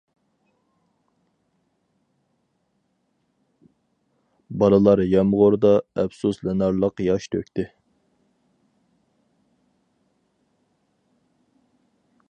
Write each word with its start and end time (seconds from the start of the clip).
بالىلار 4.63 5.03
يامغۇردا 5.11 5.73
ئەپسۇسلىنارلىق 6.05 7.05
ياش 7.09 7.29
تۆكتى. 7.37 7.67